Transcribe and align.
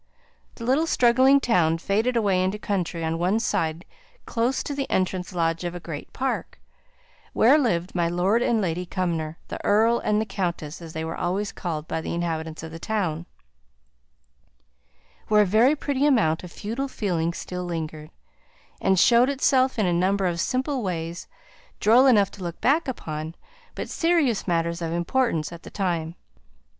The 0.55 0.63
little 0.65 0.87
straggling 0.87 1.39
town 1.39 1.77
faded 1.77 2.15
away 2.17 2.43
into 2.43 2.57
country 2.57 3.03
on 3.05 3.19
one 3.19 3.39
side 3.39 3.85
close 4.25 4.63
to 4.63 4.73
the 4.73 4.89
entrance 4.89 5.31
lodge 5.31 5.63
of 5.63 5.75
a 5.75 5.79
great 5.79 6.11
park, 6.11 6.59
where 7.33 7.55
lived 7.55 7.93
my 7.93 8.07
Lord 8.07 8.41
and 8.41 8.61
Lady 8.61 8.83
Cumnor: 8.87 9.37
"the 9.49 9.63
earl" 9.63 9.99
and 9.99 10.19
"the 10.19 10.25
countess," 10.25 10.81
as 10.81 10.93
they 10.93 11.05
were 11.05 11.15
always 11.15 11.51
called 11.51 11.87
by 11.87 12.01
the 12.01 12.15
inhabitants 12.15 12.63
of 12.63 12.71
the 12.71 12.79
town; 12.79 13.27
where 15.27 15.43
a 15.43 15.45
very 15.45 15.75
pretty 15.75 16.07
amount 16.07 16.43
of 16.43 16.51
feudal 16.51 16.87
feeling 16.87 17.31
still 17.31 17.63
lingered, 17.65 18.09
and 18.81 18.99
showed 18.99 19.29
itself 19.29 19.77
in 19.77 19.85
a 19.85 19.93
number 19.93 20.25
of 20.25 20.39
simple 20.41 20.81
ways, 20.81 21.27
droll 21.79 22.07
enough 22.07 22.31
to 22.31 22.41
look 22.43 22.59
back 22.59 22.87
upon, 22.87 23.35
but 23.75 23.87
serious 23.87 24.47
matters 24.47 24.81
of 24.81 24.91
importance 24.93 25.51
at 25.51 25.61
the 25.61 25.69
time. 25.69 26.15